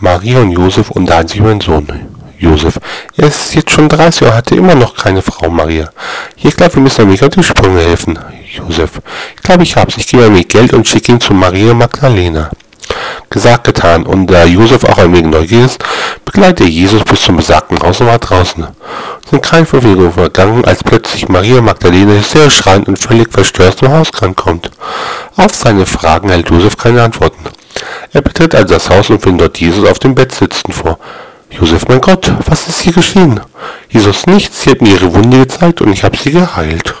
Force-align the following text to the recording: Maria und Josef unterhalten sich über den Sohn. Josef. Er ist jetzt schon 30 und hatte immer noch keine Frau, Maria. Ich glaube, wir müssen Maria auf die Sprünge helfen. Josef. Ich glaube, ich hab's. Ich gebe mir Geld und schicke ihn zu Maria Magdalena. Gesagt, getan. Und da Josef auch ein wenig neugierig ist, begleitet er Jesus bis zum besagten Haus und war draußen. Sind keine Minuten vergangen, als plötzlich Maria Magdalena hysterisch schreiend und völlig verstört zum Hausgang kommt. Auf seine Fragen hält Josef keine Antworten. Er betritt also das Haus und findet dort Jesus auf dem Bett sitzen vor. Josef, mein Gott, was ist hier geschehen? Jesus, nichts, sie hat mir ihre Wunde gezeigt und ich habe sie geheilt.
Maria 0.00 0.40
und 0.40 0.50
Josef 0.50 0.90
unterhalten 0.90 1.28
sich 1.28 1.38
über 1.38 1.48
den 1.48 1.60
Sohn. 1.60 1.86
Josef. 2.38 2.78
Er 3.16 3.28
ist 3.28 3.54
jetzt 3.54 3.70
schon 3.70 3.88
30 3.88 4.28
und 4.28 4.34
hatte 4.34 4.54
immer 4.54 4.74
noch 4.74 4.94
keine 4.94 5.22
Frau, 5.22 5.48
Maria. 5.48 5.88
Ich 6.36 6.54
glaube, 6.54 6.74
wir 6.74 6.82
müssen 6.82 7.06
Maria 7.06 7.26
auf 7.26 7.30
die 7.30 7.42
Sprünge 7.42 7.80
helfen. 7.80 8.18
Josef. 8.52 9.00
Ich 9.36 9.42
glaube, 9.42 9.62
ich 9.62 9.74
hab's. 9.74 9.96
Ich 9.96 10.06
gebe 10.06 10.28
mir 10.28 10.44
Geld 10.44 10.74
und 10.74 10.86
schicke 10.86 11.12
ihn 11.12 11.20
zu 11.20 11.32
Maria 11.32 11.72
Magdalena. 11.72 12.50
Gesagt, 13.30 13.64
getan. 13.64 14.04
Und 14.04 14.26
da 14.26 14.44
Josef 14.44 14.84
auch 14.84 14.98
ein 14.98 15.14
wenig 15.14 15.32
neugierig 15.32 15.64
ist, 15.64 15.84
begleitet 16.26 16.66
er 16.66 16.72
Jesus 16.72 17.02
bis 17.02 17.22
zum 17.22 17.36
besagten 17.36 17.80
Haus 17.80 18.00
und 18.00 18.08
war 18.08 18.18
draußen. 18.18 18.66
Sind 19.30 19.42
keine 19.42 19.66
Minuten 19.72 20.12
vergangen, 20.12 20.64
als 20.66 20.84
plötzlich 20.84 21.28
Maria 21.28 21.62
Magdalena 21.62 22.12
hysterisch 22.12 22.56
schreiend 22.56 22.86
und 22.86 22.98
völlig 22.98 23.32
verstört 23.32 23.78
zum 23.78 23.88
Hausgang 23.88 24.36
kommt. 24.36 24.70
Auf 25.36 25.54
seine 25.54 25.86
Fragen 25.86 26.28
hält 26.28 26.50
Josef 26.50 26.76
keine 26.76 27.02
Antworten. 27.02 27.45
Er 28.12 28.22
betritt 28.22 28.54
also 28.54 28.74
das 28.74 28.88
Haus 28.90 29.10
und 29.10 29.22
findet 29.22 29.40
dort 29.40 29.58
Jesus 29.58 29.88
auf 29.88 29.98
dem 29.98 30.14
Bett 30.14 30.32
sitzen 30.32 30.72
vor. 30.72 30.98
Josef, 31.50 31.86
mein 31.88 32.00
Gott, 32.00 32.32
was 32.46 32.68
ist 32.68 32.80
hier 32.80 32.92
geschehen? 32.92 33.40
Jesus, 33.88 34.26
nichts, 34.26 34.62
sie 34.62 34.70
hat 34.70 34.82
mir 34.82 34.90
ihre 34.90 35.12
Wunde 35.14 35.38
gezeigt 35.38 35.80
und 35.80 35.92
ich 35.92 36.04
habe 36.04 36.16
sie 36.16 36.32
geheilt. 36.32 36.94